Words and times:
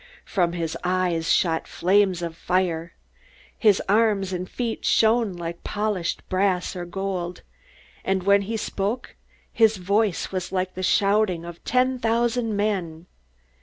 From 0.25 0.53
his 0.53 0.75
eyes 0.83 1.31
shot 1.31 1.67
flames 1.67 2.23
of 2.23 2.35
fire. 2.35 2.93
His 3.59 3.79
arms 3.87 4.33
and 4.33 4.49
feet 4.49 4.83
shone 4.83 5.33
like 5.33 5.63
polished 5.63 6.27
brass 6.27 6.75
or 6.75 6.85
gold, 6.85 7.43
and 8.03 8.23
when 8.23 8.41
he 8.41 8.57
spoke 8.57 9.15
his 9.53 9.77
voice 9.77 10.31
was 10.31 10.51
like 10.51 10.73
the 10.73 10.81
shouting 10.81 11.45
of 11.45 11.63
ten 11.65 11.99
thousand 11.99 12.57
men. 12.57 13.05